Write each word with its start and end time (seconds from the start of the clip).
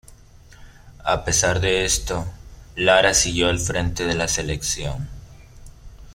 A 1.05 1.23
pesar 1.25 1.59
de 1.59 1.85
esto 1.85 2.25
Lara 2.75 3.13
siguió 3.13 3.49
al 3.49 3.59
frente 3.59 4.07
de 4.07 4.15
la 4.15 4.27
selección. 4.27 5.07